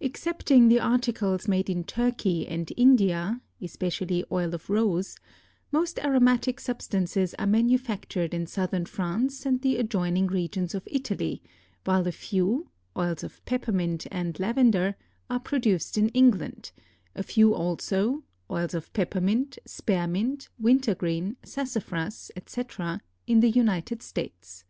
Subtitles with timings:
[0.00, 5.14] Excepting the articles made in Turkey and India (especially oil of rose),
[5.70, 11.42] most aromatic substances are manufactured in southern France and the adjoining regions of Italy,
[11.84, 14.96] while a few (oils of peppermint and lavender)
[15.30, 16.72] are produced in England;
[17.14, 24.64] a few also (oils of peppermint, spearmint, wintergreen, sassafras, etc.) in the United States.